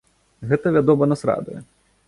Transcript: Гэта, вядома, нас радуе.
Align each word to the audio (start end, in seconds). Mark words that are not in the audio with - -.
Гэта, 0.53 0.71
вядома, 0.79 1.11
нас 1.13 1.21
радуе. 1.33 1.59